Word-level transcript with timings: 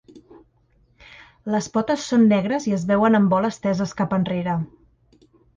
Les 1.57 1.67
potes 1.75 2.07
són 2.13 2.25
negres 2.33 2.67
i 2.71 2.75
es 2.79 2.89
veuen 2.93 3.21
en 3.21 3.31
vol 3.35 3.49
esteses 3.53 3.97
cap 4.01 4.21
enrere. 4.21 4.57